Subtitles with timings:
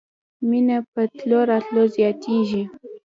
[0.49, 2.63] مينه په تلو راتلو زياتېږي.